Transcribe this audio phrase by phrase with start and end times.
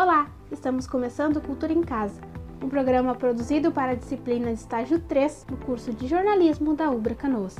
[0.00, 2.20] Olá, estamos começando Cultura em Casa,
[2.62, 7.16] um programa produzido para a disciplina de estágio 3 no curso de jornalismo da Ubra
[7.16, 7.56] Canoas.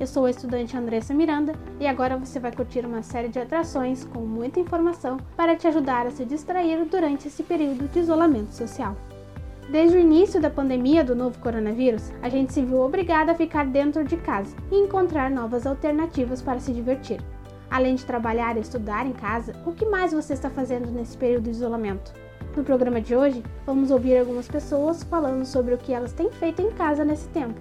[0.00, 4.02] Eu sou a estudante Andressa Miranda e agora você vai curtir uma série de atrações
[4.02, 8.96] com muita informação para te ajudar a se distrair durante esse período de isolamento social.
[9.70, 13.64] Desde o início da pandemia do novo coronavírus, a gente se viu obrigada a ficar
[13.64, 17.20] dentro de casa e encontrar novas alternativas para se divertir.
[17.70, 21.44] Além de trabalhar e estudar em casa, o que mais você está fazendo nesse período
[21.44, 22.12] de isolamento?
[22.56, 26.62] No programa de hoje, vamos ouvir algumas pessoas falando sobre o que elas têm feito
[26.62, 27.60] em casa nesse tempo.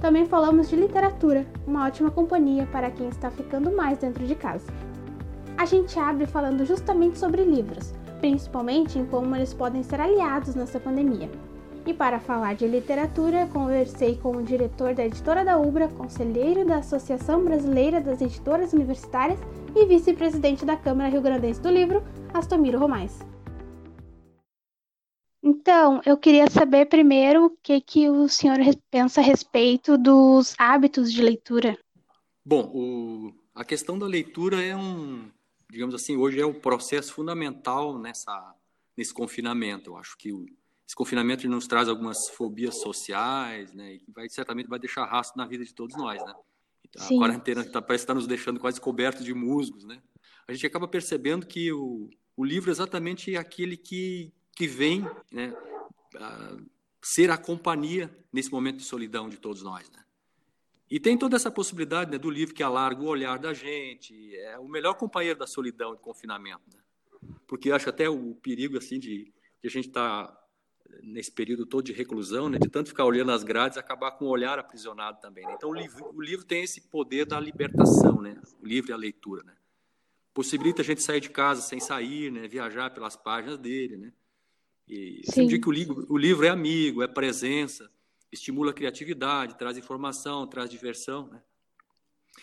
[0.00, 4.66] Também falamos de literatura, uma ótima companhia para quem está ficando mais dentro de casa.
[5.58, 10.80] A gente abre falando justamente sobre livros, principalmente em como eles podem ser aliados nessa
[10.80, 11.28] pandemia.
[11.86, 16.76] E para falar de literatura, conversei com o diretor da editora da Ubra, conselheiro da
[16.76, 19.40] Associação Brasileira das Editoras Universitárias
[19.74, 22.02] e vice-presidente da Câmara Rio Grandense do Livro,
[22.34, 23.18] Astomiro Romais.
[25.42, 28.58] Então, eu queria saber primeiro o que, que o senhor
[28.90, 31.78] pensa a respeito dos hábitos de leitura.
[32.44, 35.30] Bom, o, a questão da leitura é um,
[35.70, 38.54] digamos assim, hoje é um processo fundamental nessa,
[38.94, 39.90] nesse confinamento.
[39.90, 40.44] Eu acho que o,
[40.90, 45.38] esse confinamento nos traz algumas fobias sociais, né, e que vai, certamente vai deixar rastro
[45.38, 46.34] na vida de todos nós, né.
[46.98, 47.18] A Sim.
[47.18, 50.02] quarentena tá, parece estar nos deixando quase cobertos de musgos, né.
[50.48, 55.54] A gente acaba percebendo que o, o livro é exatamente aquele que que vem né,
[57.00, 59.88] ser a companhia nesse momento de solidão de todos nós.
[59.90, 60.04] Né?
[60.90, 64.58] E tem toda essa possibilidade né, do livro que alarga o olhar da gente, é
[64.58, 66.60] o melhor companheiro da solidão e confinamento.
[66.74, 66.80] Né?
[67.46, 69.32] Porque eu acho até o perigo assim de,
[69.62, 70.39] de a gente estar tá
[71.02, 74.28] nesse período todo de reclusão, né, de tanto ficar olhando as grades, acabar com o
[74.28, 75.46] olhar aprisionado também.
[75.46, 75.54] Né?
[75.56, 78.40] Então o livro, o livro tem esse poder da libertação, né?
[78.60, 79.42] o livro e a leitura.
[79.42, 79.52] Né?
[80.34, 82.46] Possibilita a gente sair de casa sem sair, né?
[82.48, 84.12] viajar pelas páginas dele, né?
[84.90, 87.88] E sempre digo que o livro, o livro é amigo, é presença,
[88.32, 91.28] estimula a criatividade, traz informação, traz diversão.
[91.28, 91.40] Né?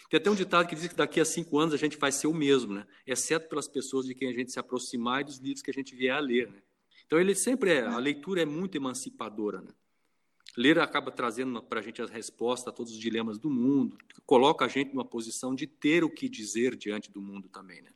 [0.10, 2.28] Tem até um ditado que diz que daqui a cinco anos a gente vai ser
[2.28, 2.88] o mesmo, né?
[3.06, 5.94] exceto pelas pessoas de quem a gente se aproximar e dos livros que a gente
[5.94, 6.50] vier a ler.
[6.50, 6.62] Né?
[7.08, 9.62] Então, ele sempre é, a leitura é muito emancipadora.
[9.62, 9.72] Né?
[10.56, 14.66] Ler acaba trazendo para a gente as respostas a todos os dilemas do mundo, coloca
[14.66, 17.82] a gente numa posição de ter o que dizer diante do mundo também.
[17.82, 17.90] Né?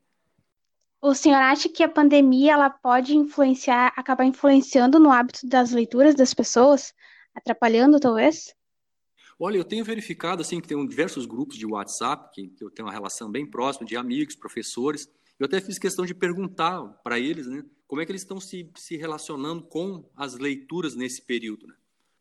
[1.02, 6.16] O senhor acha que a pandemia ela pode influenciar, acabar influenciando no hábito das leituras
[6.16, 6.94] das pessoas,
[7.36, 8.56] atrapalhando talvez?
[9.40, 12.88] Olha, eu tenho verificado assim que tem diversos grupos de WhatsApp que, que eu tenho
[12.88, 15.10] uma relação bem próxima de amigos, professores.
[15.42, 18.70] Eu até fiz questão de perguntar para eles, né, como é que eles estão se,
[18.76, 21.66] se relacionando com as leituras nesse período.
[21.66, 21.74] Né?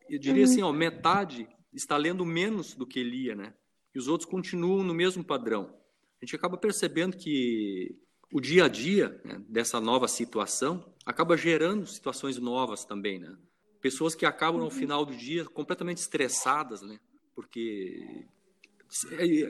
[0.09, 0.51] Eu diria uhum.
[0.51, 3.53] assim, ó, metade está lendo menos do que lia, né?
[3.95, 5.77] E os outros continuam no mesmo padrão.
[6.19, 7.95] A gente acaba percebendo que
[8.33, 13.37] o dia a dia né, dessa nova situação acaba gerando situações novas também, né?
[13.83, 16.99] Pessoas que acabam no final do dia completamente estressadas, né?
[17.35, 18.25] Porque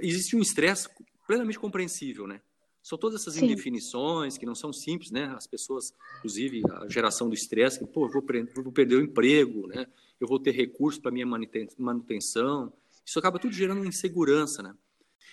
[0.02, 0.88] existe um estresse
[1.24, 2.40] plenamente compreensível, né?
[2.82, 3.44] São todas essas Sim.
[3.44, 5.26] indefinições que não são simples, né?
[5.36, 8.24] As pessoas, inclusive a geração do estresse, que, pô, eu vou,
[8.62, 9.86] vou perder o emprego, né?
[10.18, 12.72] Eu vou ter recursos para minha manutenção.
[13.04, 14.74] Isso acaba tudo gerando insegurança, né?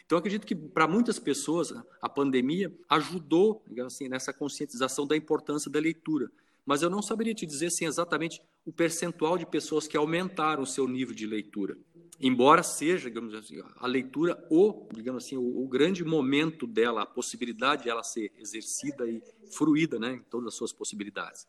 [0.05, 5.79] Então, acredito que para muitas pessoas a pandemia ajudou assim, nessa conscientização da importância da
[5.79, 6.31] leitura.
[6.65, 10.67] Mas eu não saberia te dizer assim, exatamente o percentual de pessoas que aumentaram o
[10.67, 11.77] seu nível de leitura.
[12.19, 17.05] Embora seja, digamos assim, a leitura o, digamos assim, o, o grande momento dela, a
[17.05, 21.47] possibilidade de ela ser exercida e fruída né, em todas as suas possibilidades.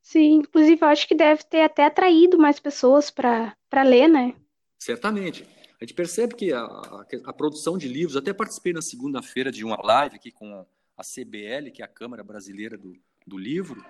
[0.00, 4.36] Sim, inclusive eu acho que deve ter até atraído mais pessoas para ler, né?
[4.78, 5.44] Certamente.
[5.80, 9.64] A gente percebe que a, a, a produção de livros, até participei na segunda-feira de
[9.64, 10.64] uma live aqui com
[10.96, 12.96] a CBL, que é a Câmara Brasileira do,
[13.26, 13.84] do Livro,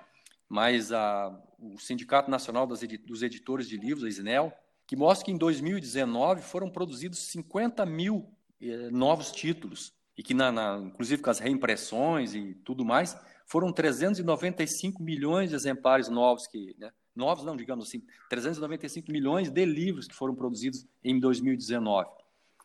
[0.49, 1.29] mas a,
[1.59, 4.51] o Sindicato Nacional das, dos Editores de Livros, a SNEL,
[4.87, 8.25] que mostra que em 2019 foram produzidos 50 mil
[8.61, 13.71] eh, novos títulos, e que, na, na, inclusive com as reimpressões e tudo mais, foram
[13.71, 20.07] 395 milhões de exemplares novos que, né, novos não, digamos assim, 395 milhões de livros
[20.07, 22.09] que foram produzidos em 2019.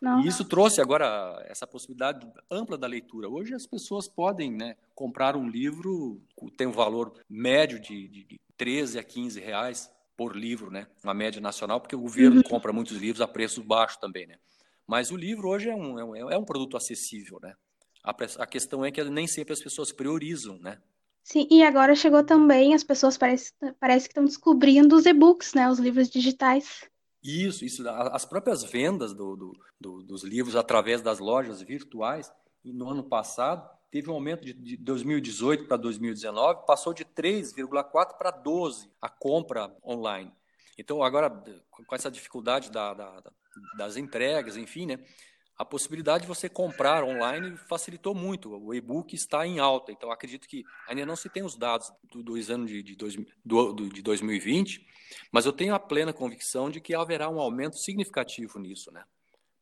[0.01, 0.21] Não.
[0.21, 3.29] E isso trouxe agora essa possibilidade ampla da leitura.
[3.29, 6.21] Hoje as pessoas podem né, comprar um livro,
[6.57, 9.93] tem um valor médio de, de, de 13 a 15 reais
[10.23, 10.87] por livro, né?
[11.03, 12.43] Uma média nacional, porque o governo uhum.
[12.45, 14.37] compra muitos livros a preço baixo também, né?
[14.87, 17.55] Mas o livro hoje é um, é um, é um produto acessível, né?
[18.05, 20.79] A, a questão é que nem sempre as pessoas priorizam, né?
[21.25, 25.69] Sim, e agora chegou também, as pessoas parece, parece que estão descobrindo os e-books, né?
[25.69, 26.89] Os livros digitais.
[27.21, 27.89] Isso, isso.
[27.89, 32.31] As próprias vendas do, do, do, dos livros através das lojas virtuais,
[32.65, 38.31] no ano passado, teve um aumento de, de 2018 para 2019, passou de 3,4 para
[38.31, 40.33] 12 a compra online.
[40.79, 43.23] Então, agora, com essa dificuldade da, da,
[43.77, 45.05] das entregas, enfim, né,
[45.59, 48.51] a possibilidade de você comprar online facilitou muito.
[48.57, 52.23] O e-book está em alta, então acredito que ainda não se tem os dados do,
[52.23, 54.87] dos anos de, de, dois, do, de 2020,
[55.31, 59.05] mas eu tenho a plena convicção de que haverá um aumento significativo nisso, né?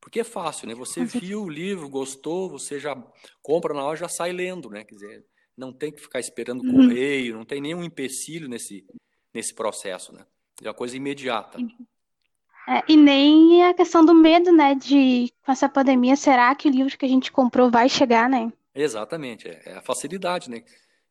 [0.00, 0.74] Porque é fácil, né?
[0.74, 2.96] Você viu o livro, gostou, você já
[3.42, 4.84] compra na hora, já sai lendo, né?
[4.84, 5.26] Quer dizer,
[5.56, 6.72] não tem que ficar esperando uhum.
[6.72, 8.86] correio, não tem nenhum empecilho nesse,
[9.34, 10.24] nesse processo, né?
[10.62, 11.58] É uma coisa imediata.
[12.68, 14.74] É, e nem a questão do medo, né?
[14.74, 18.52] De com essa pandemia, será que o livro que a gente comprou vai chegar, né?
[18.74, 20.62] Exatamente, é, é a facilidade, né?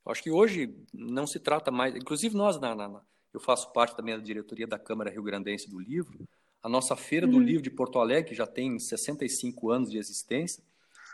[0.05, 3.01] Eu acho que hoje não se trata mais, inclusive nós na, na,
[3.33, 6.17] eu faço parte também da diretoria da Câmara Rio Grandense do Livro.
[6.61, 7.43] A nossa Feira do uhum.
[7.43, 10.63] Livro de Porto Alegre, que já tem 65 anos de existência,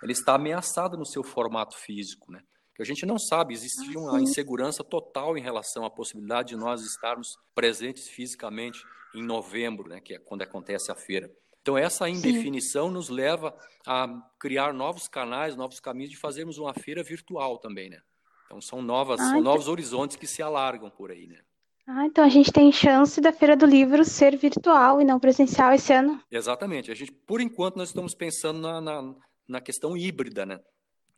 [0.01, 2.41] ela está ameaçada no seu formato físico, né?
[2.75, 6.81] Que a gente não sabe, existe uma insegurança total em relação à possibilidade de nós
[6.81, 8.83] estarmos presentes fisicamente
[9.13, 11.31] em novembro, né, que é quando acontece a feira.
[11.61, 12.93] Então, essa indefinição Sim.
[12.93, 13.57] nos leva
[13.87, 14.07] a
[14.37, 18.01] criar novos canais, novos caminhos de fazermos uma feira virtual também, né?
[18.45, 21.39] Então, são, novas, ah, são novos horizontes que se alargam por aí, né?
[21.87, 25.71] Ah, então a gente tem chance da Feira do Livro ser virtual e não presencial
[25.71, 26.19] esse ano?
[26.31, 26.91] Exatamente.
[26.91, 29.15] A gente, por enquanto, nós estamos pensando na, na,
[29.47, 30.59] na questão híbrida, né?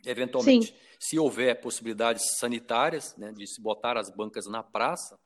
[0.06, 0.74] Eventualmente, Sim.
[1.00, 5.18] se houver possibilidades sanitárias, né, de se botar as bancas na praça,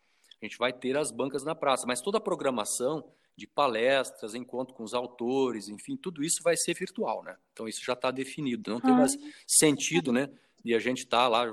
[0.41, 1.85] a gente vai ter as bancas na praça.
[1.87, 3.03] Mas toda a programação
[3.35, 7.35] de palestras, encontro com os autores, enfim, tudo isso vai ser virtual, né?
[7.51, 8.69] Então isso já está definido.
[8.69, 9.17] Não tem mais
[9.47, 10.29] sentido, né?
[10.63, 11.43] De a gente estar tá lá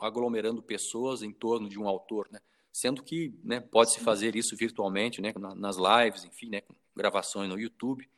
[0.00, 2.38] aglomerando pessoas em torno de um autor, né?
[2.72, 7.60] Sendo que né, pode-se fazer isso virtualmente, né, nas lives, enfim, né, com gravações no
[7.60, 8.08] YouTube.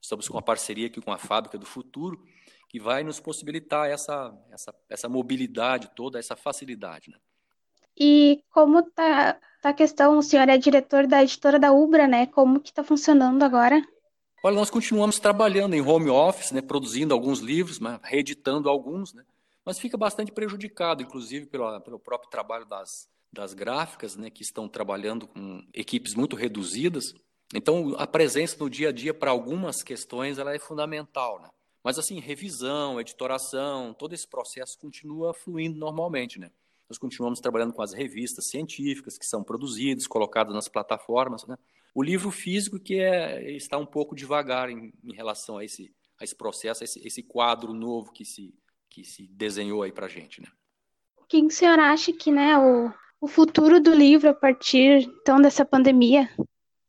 [0.00, 2.24] Estamos com uma parceria aqui com a Fábrica do Futuro,
[2.68, 7.10] que vai nos possibilitar essa, essa, essa mobilidade toda, essa facilidade.
[7.10, 7.18] Né?
[7.98, 12.26] E como está tá a questão, o senhor é diretor da editora da Ubra, né?
[12.26, 13.82] Como que está funcionando agora?
[14.42, 19.22] Olha, nós continuamos trabalhando em home office, né, produzindo alguns livros, mas reeditando alguns, né,
[19.66, 24.68] mas fica bastante prejudicado, inclusive pelo, pelo próprio trabalho das, das gráficas, né, que estão
[24.68, 27.14] trabalhando com equipes muito reduzidas.
[27.54, 31.48] Então, a presença no dia a dia para algumas questões ela é fundamental, né?
[31.82, 36.50] Mas assim, revisão, editoração, todo esse processo continua fluindo normalmente, né?
[36.88, 41.56] Nós continuamos trabalhando com as revistas científicas que são produzidas, colocadas nas plataformas, né?
[41.94, 46.24] O livro físico que é, está um pouco devagar em, em relação a esse, a
[46.24, 48.54] esse processo, a esse, esse quadro novo que se,
[48.88, 50.48] que se desenhou aí para a gente, né?
[51.16, 55.40] O que o senhor acha que, né, o, o futuro do livro a partir então
[55.40, 56.28] dessa pandemia?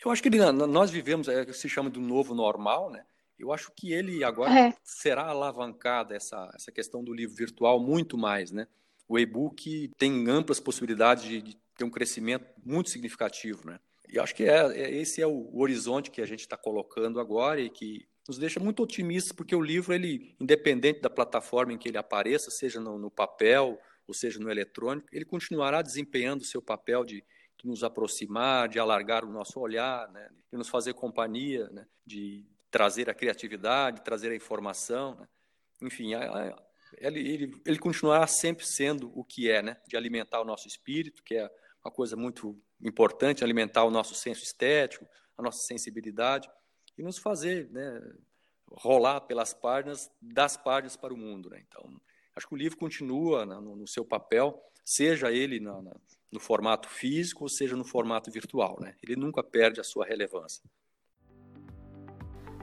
[0.03, 3.05] Eu acho que ele, nós vivemos, é, se chama do novo normal, né?
[3.37, 4.73] Eu acho que ele agora é.
[4.83, 8.67] será alavancada essa, essa questão do livro virtual muito mais, né?
[9.07, 13.79] O e-book tem amplas possibilidades de, de, ter um crescimento muito significativo, né?
[14.07, 17.59] E acho que é, é esse é o horizonte que a gente está colocando agora
[17.59, 21.89] e que nos deixa muito otimistas, porque o livro, ele, independente da plataforma em que
[21.89, 23.79] ele apareça, seja no, no papel
[24.11, 27.23] ou seja no eletrônico, ele continuará desempenhando o seu papel de,
[27.57, 32.45] de nos aproximar, de alargar o nosso olhar, né, de nos fazer companhia, né, de
[32.69, 35.15] trazer a criatividade, trazer a informação.
[35.15, 35.27] Né.
[35.81, 36.63] Enfim, a, a,
[36.97, 41.23] ele, ele, ele continuará sempre sendo o que é, né, de alimentar o nosso espírito,
[41.23, 41.49] que é
[41.81, 46.49] uma coisa muito importante, alimentar o nosso senso estético, a nossa sensibilidade,
[46.97, 48.01] e nos fazer né,
[48.73, 51.49] rolar pelas páginas, das páginas para o mundo.
[51.49, 51.63] Né?
[51.65, 51.89] Então,
[52.41, 55.91] Acho que o livro continua no, no seu papel, seja ele na, na,
[56.31, 58.79] no formato físico ou seja no formato virtual.
[58.81, 58.95] Né?
[59.03, 60.63] Ele nunca perde a sua relevância.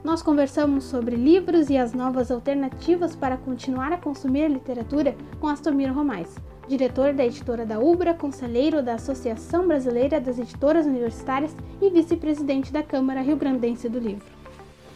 [0.03, 5.93] Nós conversamos sobre livros e as novas alternativas para continuar a consumir literatura com Astomiro
[5.93, 6.35] Romais,
[6.67, 12.83] diretor da editora da Ubra, conselheiro da Associação Brasileira das Editoras Universitárias e vice-presidente da
[12.83, 14.27] Câmara Rio Grandense do Livro.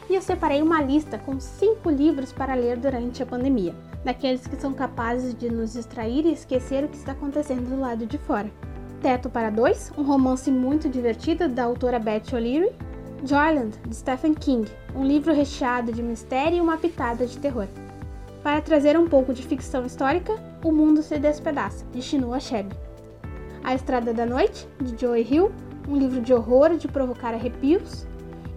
[0.10, 3.74] E eu separei uma lista com cinco livros para ler durante a pandemia
[4.04, 8.06] daqueles que são capazes de nos distrair e esquecer o que está acontecendo do lado
[8.06, 8.52] de fora.
[9.02, 12.72] Teto para Dois, um romance muito divertido da autora Beth O'Leary.
[13.26, 17.68] Joyland, de Stephen King, um livro recheado de mistério e uma pitada de terror.
[18.44, 22.76] Para trazer um pouco de ficção histórica, O Mundo se Despedaça, de Chinua Achebe.
[23.64, 25.52] A Estrada da Noite, de Joey Hill,
[25.88, 28.06] um livro de horror de provocar arrepios.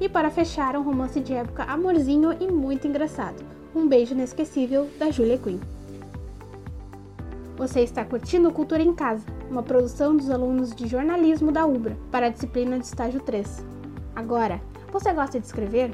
[0.00, 3.44] E para fechar, um romance de época amorzinho e muito engraçado,
[3.76, 5.60] um Beijo Inesquecível, da Julia Quinn.
[7.58, 12.26] Você está curtindo Cultura em Casa, uma produção dos alunos de jornalismo da UBRA para
[12.26, 13.62] a disciplina de estágio 3.
[14.14, 15.90] Agora, você gosta de escrever?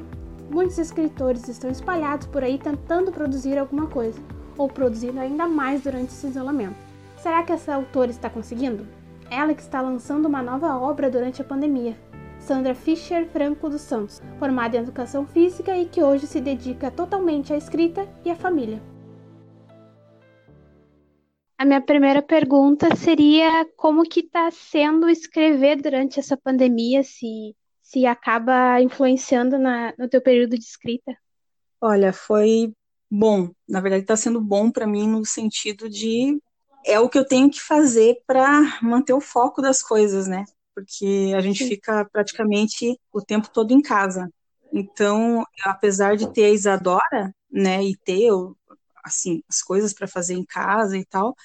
[0.49, 4.19] Muitos escritores estão espalhados por aí tentando produzir alguma coisa.
[4.55, 6.75] ou produzindo ainda mais durante esse isolamento.
[7.17, 8.85] Será que essa autora está conseguindo?
[9.29, 11.97] Ela que está lançando uma nova obra durante a pandemia.
[12.43, 17.53] Sandra Fischer Franco dos Santos, formada em Educação Física e que hoje se dedica totalmente
[17.53, 18.81] à escrita e à família.
[21.57, 28.05] A minha primeira pergunta seria como que está sendo escrever durante essa pandemia, se, se
[28.05, 31.15] acaba influenciando na, no teu período de escrita?
[31.79, 32.73] Olha, foi
[33.09, 33.51] bom.
[33.65, 36.37] Na verdade, está sendo bom para mim no sentido de
[36.85, 40.43] é o que eu tenho que fazer para manter o foco das coisas, né?
[40.73, 44.29] Porque a gente fica praticamente o tempo todo em casa.
[44.71, 48.29] Então, apesar de ter a Isadora, né, e ter
[49.03, 51.35] assim as coisas para fazer em casa e tal,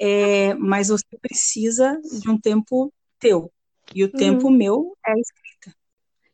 [0.00, 3.52] é, mas você precisa de um tempo teu.
[3.94, 4.12] E o uhum.
[4.12, 5.76] tempo meu é a escrita.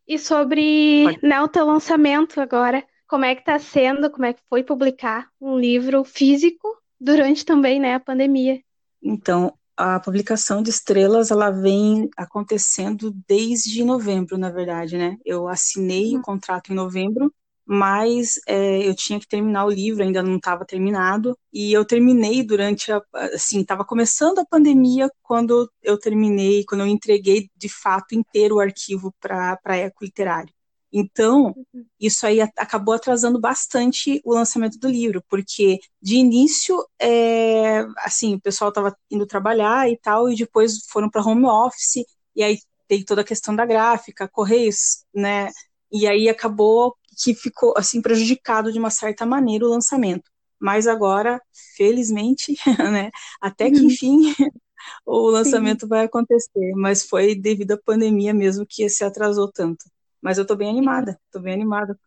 [0.07, 4.43] E sobre né, o teu lançamento agora, como é que está sendo, como é que
[4.49, 6.69] foi publicar um livro físico
[7.01, 8.61] durante também né, a pandemia?
[9.03, 15.17] Então, a publicação de estrelas ela vem acontecendo desde novembro, na verdade, né?
[15.25, 16.21] Eu assinei uhum.
[16.21, 17.33] o contrato em novembro
[17.67, 22.43] mas é, eu tinha que terminar o livro, ainda não estava terminado, e eu terminei
[22.43, 23.03] durante a,
[23.35, 28.61] assim, estava começando a pandemia quando eu terminei, quando eu entreguei de fato inteiro o
[28.61, 30.54] arquivo para Eco Literário.
[30.97, 31.85] Então, uhum.
[31.99, 38.41] isso aí acabou atrasando bastante o lançamento do livro, porque de início, é, assim, o
[38.41, 42.05] pessoal estava indo trabalhar e tal, e depois foram para home office,
[42.37, 45.51] e aí tem toda a questão da gráfica, correios, né?
[45.91, 50.31] E aí acabou que ficou assim prejudicado de uma certa maneira o lançamento.
[50.61, 51.43] Mas agora,
[51.77, 52.55] felizmente,
[52.93, 53.11] né,
[53.41, 53.87] até que uhum.
[53.87, 54.33] enfim
[55.05, 55.89] o lançamento Sim.
[55.89, 59.85] vai acontecer, mas foi devido à pandemia mesmo que se atrasou tanto.
[60.25, 61.99] Mas eu estou bem animada, estou bem animada,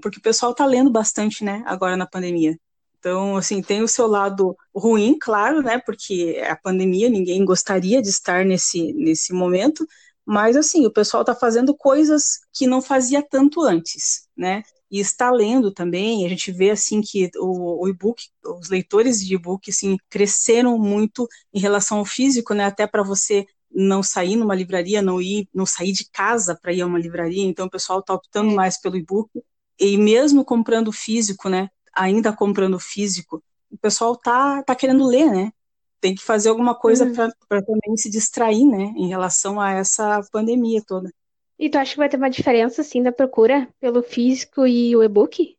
[0.00, 2.58] porque o pessoal está lendo bastante, né, agora na pandemia.
[2.98, 8.00] Então, assim, tem o seu lado ruim, claro, né, porque é a pandemia, ninguém gostaria
[8.00, 9.86] de estar nesse, nesse momento,
[10.24, 14.62] mas, assim, o pessoal está fazendo coisas que não fazia tanto antes, né?
[14.90, 19.34] E está lendo também, a gente vê, assim, que o, o e-book, os leitores de
[19.34, 22.64] e-book, assim, cresceram muito em relação ao físico, né?
[22.64, 26.82] Até para você não sair numa livraria, não ir, não sair de casa para ir
[26.82, 28.54] a uma livraria, então o pessoal está optando é.
[28.54, 29.30] mais pelo e-book,
[29.78, 31.68] e mesmo comprando físico, né?
[31.94, 35.52] Ainda comprando físico, o pessoal tá, tá querendo ler, né?
[36.00, 37.30] tem que fazer alguma coisa uhum.
[37.48, 41.10] para também se distrair, né, em relação a essa pandemia toda.
[41.58, 45.02] E tu acha que vai ter uma diferença, assim, da procura pelo físico e o
[45.02, 45.56] e-book?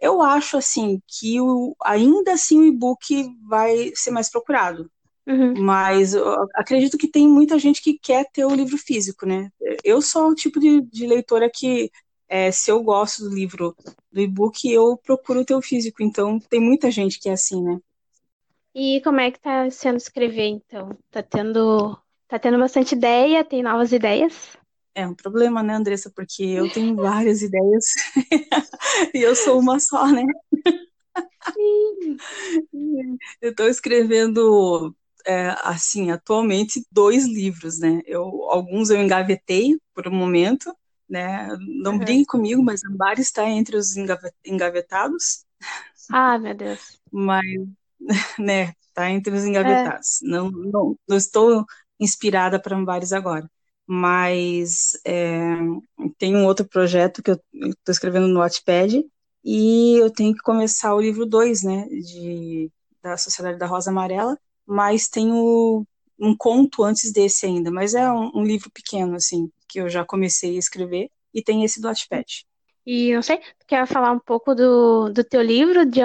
[0.00, 4.90] Eu acho, assim, que o, ainda assim o e-book vai ser mais procurado.
[5.26, 5.54] Uhum.
[5.58, 6.14] Mas
[6.54, 9.50] acredito que tem muita gente que quer ter o livro físico, né?
[9.82, 11.90] Eu sou o tipo de, de leitora que,
[12.28, 13.74] é, se eu gosto do livro,
[14.12, 16.02] do e-book, eu procuro ter o físico.
[16.02, 17.78] Então, tem muita gente que é assim, né?
[18.74, 20.90] E como é que tá sendo escrever, então?
[21.10, 21.96] Tá tendo,
[22.28, 24.58] tá tendo bastante ideia, tem novas ideias?
[24.94, 26.10] É um problema, né, Andressa?
[26.14, 27.84] Porque eu tenho várias ideias
[29.14, 30.22] e eu sou uma só, né?
[31.52, 32.16] Sim.
[33.40, 34.94] Eu estou escrevendo,
[35.26, 38.02] é, assim, atualmente dois livros, né?
[38.06, 40.74] Eu, alguns eu engavetei por um momento,
[41.08, 41.48] né?
[41.82, 41.98] Não uhum.
[41.98, 43.94] brinque comigo, mas Ambar está entre os
[44.44, 45.44] engavetados.
[46.10, 46.98] Ah, meu Deus.
[47.10, 47.44] Mas
[48.38, 48.72] né?
[48.92, 50.22] Tá entre os engavetados.
[50.22, 50.26] É.
[50.26, 51.64] Não, não, não estou
[51.98, 53.50] inspirada para vários agora.
[53.86, 55.56] Mas é,
[56.18, 59.04] tem um outro projeto que eu estou escrevendo no Wattpad
[59.44, 61.86] e eu tenho que começar o livro 2, né?
[61.88, 62.70] De,
[63.02, 65.86] da Sociedade da Rosa Amarela, mas tenho
[66.18, 70.04] um conto antes desse ainda, mas é um, um livro pequeno, assim, que eu já
[70.04, 72.46] comecei a escrever, e tem esse do Wattpad.
[72.86, 76.00] E não sei, tu quer falar um pouco do, do teu livro de,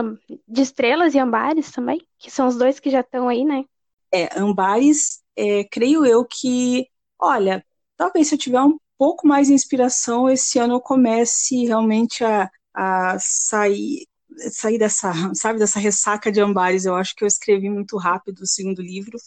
[0.48, 2.02] de estrelas e ambares também?
[2.18, 3.66] Que são os dois que já estão aí, né?
[4.12, 6.88] É, ambares, é, creio eu que,
[7.20, 7.64] olha,
[7.98, 12.50] talvez se eu tiver um pouco mais de inspiração, esse ano eu comece realmente a,
[12.74, 14.08] a sair
[14.52, 16.86] sair dessa, sabe, dessa ressaca de ambares.
[16.86, 19.18] Eu acho que eu escrevi muito rápido o segundo livro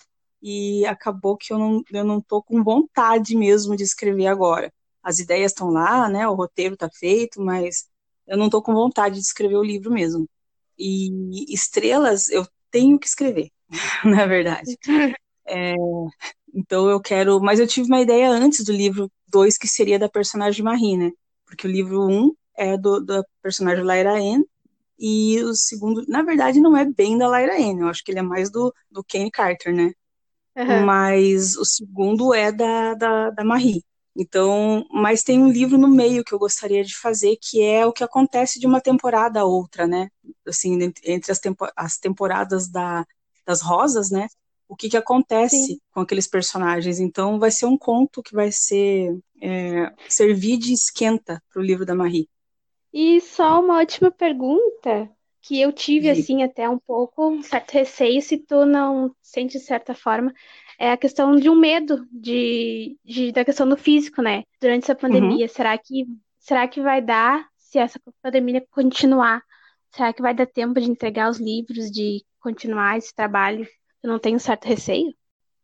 [0.42, 5.18] e acabou que eu não, eu não tô com vontade mesmo de escrever agora as
[5.18, 6.26] ideias estão lá, né?
[6.28, 7.88] O roteiro está feito, mas
[8.26, 10.28] eu não estou com vontade de escrever o livro mesmo.
[10.78, 13.50] E estrelas eu tenho que escrever,
[14.04, 14.78] na verdade.
[15.46, 15.74] É,
[16.54, 20.08] então eu quero, mas eu tive uma ideia antes do livro 2 que seria da
[20.08, 21.10] personagem Marie, né?
[21.46, 24.42] Porque o livro 1 um é do da personagem Lyra Ann
[25.04, 28.20] e o segundo, na verdade, não é bem da Lyra Ann, eu acho que ele
[28.20, 29.92] é mais do, do Kenny Carter, né?
[30.56, 30.86] Uhum.
[30.86, 33.82] Mas o segundo é da, da, da Marie.
[34.14, 37.92] Então, mas tem um livro no meio que eu gostaria de fazer, que é o
[37.92, 40.08] que acontece de uma temporada a outra, né?
[40.46, 43.04] assim, entre as, tempo, as temporadas da,
[43.44, 44.28] das rosas, né?
[44.68, 45.80] O que, que acontece Sim.
[45.92, 47.00] com aqueles personagens.
[47.00, 51.84] Então, vai ser um conto que vai ser é, servir de esquenta para o livro
[51.84, 52.28] da Marie.
[52.92, 58.22] E só uma última pergunta que eu tive, assim, até um pouco, um certo receio,
[58.22, 60.32] se tu não sente de certa forma,
[60.78, 64.44] é a questão de um medo de, de da questão do físico, né?
[64.60, 65.52] Durante essa pandemia, uhum.
[65.52, 66.06] será que
[66.38, 69.42] será que vai dar se essa pandemia continuar?
[69.90, 73.66] Será que vai dar tempo de entregar os livros, de continuar esse trabalho?
[74.02, 75.14] Eu não tenho certo receio?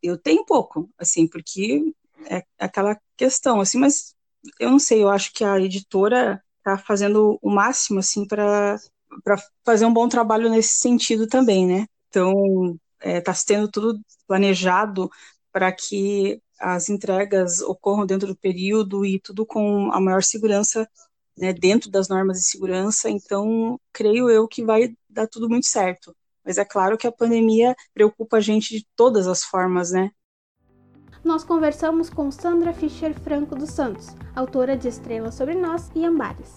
[0.01, 1.93] Eu tenho pouco, assim, porque
[2.29, 4.15] é aquela questão, assim, mas
[4.59, 6.41] eu não sei, eu acho que a editora
[6.77, 8.77] tá fazendo o máximo, assim, para
[9.65, 11.85] fazer um bom trabalho nesse sentido também, né?
[12.09, 15.09] Então, está é, tá tendo tudo planejado
[15.51, 20.87] para que as entregas ocorram dentro do período e tudo com a maior segurança,
[21.37, 23.09] né, dentro das normas de segurança.
[23.09, 26.15] Então, creio eu que vai dar tudo muito certo.
[26.43, 30.11] Mas é claro que a pandemia preocupa a gente de todas as formas, né?
[31.23, 36.55] Nós conversamos com Sandra Fischer Franco dos Santos, autora de Estrelas sobre Nós e Ambares.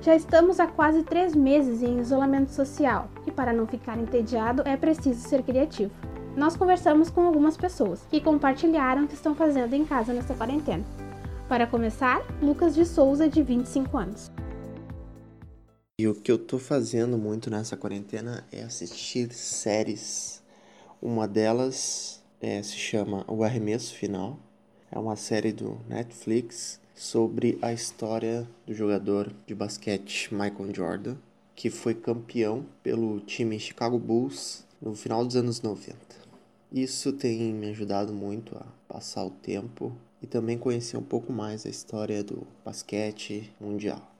[0.00, 4.76] Já estamos há quase três meses em isolamento social e, para não ficar entediado, é
[4.76, 5.90] preciso ser criativo.
[6.36, 10.84] Nós conversamos com algumas pessoas que compartilharam o que estão fazendo em casa nesta quarentena.
[11.48, 14.30] Para começar, Lucas de Souza, de 25 anos.
[15.98, 20.40] E o que eu tô fazendo muito nessa quarentena é assistir séries.
[21.02, 24.38] Uma delas é, se chama O Arremesso Final.
[24.92, 31.16] É uma série do Netflix sobre a história do jogador de basquete Michael Jordan,
[31.54, 35.96] que foi campeão pelo time Chicago Bulls no final dos anos 90.
[36.70, 41.64] Isso tem me ajudado muito a passar o tempo e também conhecer um pouco mais
[41.64, 44.14] a história do basquete mundial.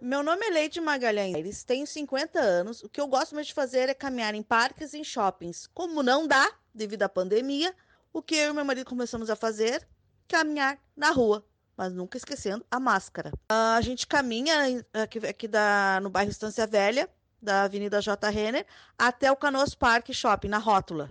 [0.00, 2.82] Meu nome é Leide Magalhães, tenho 50 anos.
[2.82, 5.66] O que eu gosto mais de fazer é caminhar em parques e em shoppings.
[5.74, 6.48] Como não dá,
[6.78, 7.74] devido à pandemia,
[8.12, 9.86] o que eu e meu marido começamos a fazer?
[10.26, 11.44] Caminhar na rua,
[11.76, 13.32] mas nunca esquecendo a máscara.
[13.48, 17.10] A gente caminha aqui, aqui da, no bairro Estância Velha,
[17.40, 18.30] da Avenida J.
[18.30, 21.08] Renner, até o Canoas Park Shopping, na Rótula.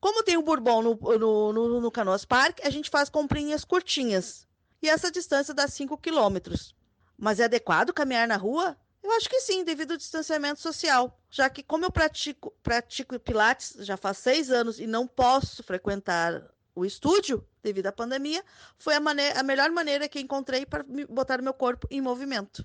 [0.00, 4.46] Como tem o Bourbon no, no, no, no Canoas Park, a gente faz comprinhas curtinhas.
[4.82, 6.74] E essa distância dá 5 quilômetros.
[7.16, 8.76] Mas é adequado caminhar na rua?
[9.04, 11.20] Eu acho que sim, devido ao distanciamento social.
[11.30, 16.50] Já que, como eu pratico, pratico Pilates já faz seis anos e não posso frequentar
[16.74, 18.42] o estúdio devido à pandemia,
[18.78, 22.64] foi a, a melhor maneira que encontrei para botar meu corpo em movimento.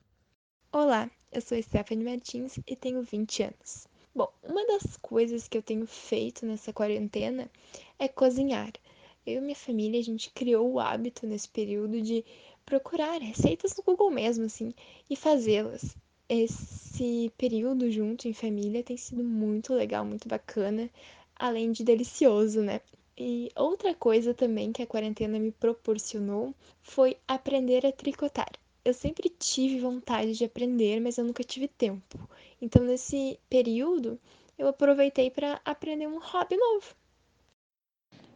[0.71, 3.85] Olá, eu sou Stephanie Martins e tenho 20 anos.
[4.15, 7.51] Bom, uma das coisas que eu tenho feito nessa quarentena
[7.99, 8.71] é cozinhar.
[9.25, 12.23] Eu e minha família, a gente criou o hábito nesse período de
[12.65, 14.73] procurar receitas no Google mesmo, assim,
[15.09, 15.97] e fazê-las.
[16.31, 20.87] Esse período junto em família tem sido muito legal, muito bacana,
[21.35, 22.81] além de delicioso, né?
[23.17, 28.51] E outra coisa também que a quarentena me proporcionou foi aprender a tricotar.
[28.85, 32.19] Eu sempre tive vontade de aprender, mas eu nunca tive tempo.
[32.61, 34.19] Então, nesse período,
[34.55, 36.95] eu aproveitei para aprender um hobby novo.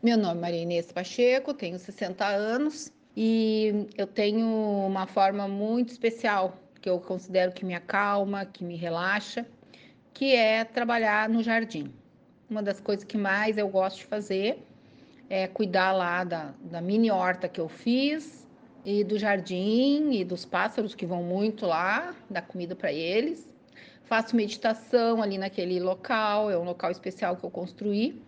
[0.02, 5.92] Meu nome é Maria Inês Pacheco, tenho 60 anos, e eu tenho uma forma muito
[5.92, 9.46] especial que eu considero que me acalma, que me relaxa,
[10.14, 11.92] que é trabalhar no jardim.
[12.50, 14.62] Uma das coisas que mais eu gosto de fazer
[15.30, 18.46] é cuidar lá da, da mini horta que eu fiz
[18.84, 23.50] e do jardim e dos pássaros que vão muito lá, dar comida para eles.
[24.04, 28.22] Faço meditação ali naquele local, é um local especial que eu construí.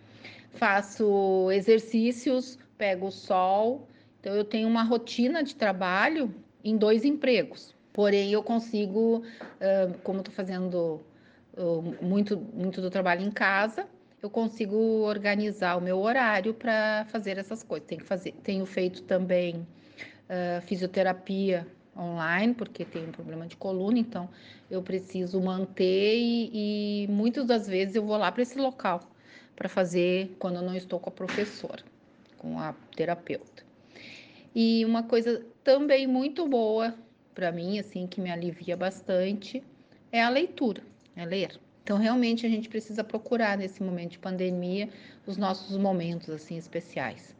[0.52, 3.86] Faço exercícios, pego o sol,
[4.26, 7.75] então, eu tenho uma rotina de trabalho em dois empregos.
[7.96, 9.22] Porém, eu consigo,
[10.02, 11.00] como estou fazendo
[12.02, 13.86] muito, muito do trabalho em casa,
[14.22, 17.88] eu consigo organizar o meu horário para fazer essas coisas.
[17.88, 19.66] Tenho, fazer, tenho feito também
[20.66, 24.28] fisioterapia online, porque tenho um problema de coluna, então
[24.70, 29.00] eu preciso manter e, e muitas das vezes eu vou lá para esse local
[29.56, 31.82] para fazer quando eu não estou com a professora,
[32.36, 33.64] com a terapeuta.
[34.54, 36.94] E uma coisa também muito boa
[37.36, 39.62] para mim, assim, que me alivia bastante,
[40.10, 40.82] é a leitura,
[41.14, 41.60] é ler.
[41.84, 44.88] Então, realmente, a gente precisa procurar nesse momento de pandemia
[45.26, 47.36] os nossos momentos assim especiais.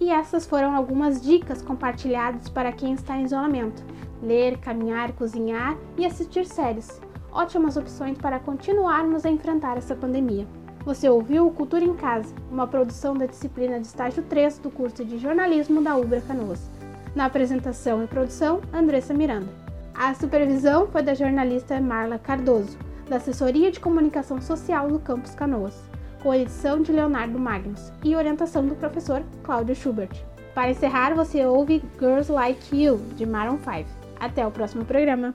[0.00, 3.84] E essas foram algumas dicas compartilhadas para quem está em isolamento:
[4.20, 7.00] ler, caminhar, cozinhar e assistir séries.
[7.30, 10.46] Ótimas opções para continuarmos a enfrentar essa pandemia.
[10.84, 15.18] Você ouviu Cultura em Casa, uma produção da disciplina de estágio 3 do curso de
[15.18, 16.77] jornalismo da Ubra Canoas.
[17.14, 19.48] Na apresentação e produção, Andressa Miranda.
[19.94, 25.74] A supervisão foi da jornalista Marla Cardoso, da Assessoria de Comunicação Social do Campus Canoas,
[26.22, 30.24] com edição de Leonardo Magnus e orientação do professor Cláudio Schubert.
[30.54, 33.88] Para encerrar, você ouve Girls Like You, de Maroon 5.
[34.20, 35.34] Até o próximo programa.